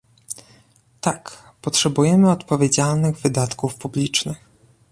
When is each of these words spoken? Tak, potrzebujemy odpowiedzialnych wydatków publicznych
Tak, 1.01 1.53
potrzebujemy 1.61 2.31
odpowiedzialnych 2.31 3.17
wydatków 3.17 3.75
publicznych 3.75 4.37